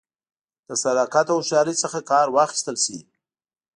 [0.67, 2.97] له صداقت او هوښیارۍ څخه کار واخیستل شي